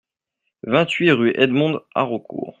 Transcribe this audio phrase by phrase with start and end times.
[0.63, 2.49] vingt-huit rue Edmond Haraucourt